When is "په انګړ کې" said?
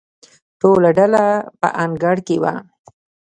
1.59-2.37